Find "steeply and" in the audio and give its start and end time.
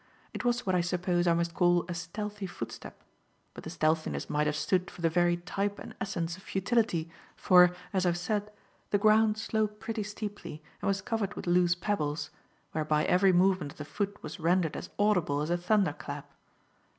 10.01-10.87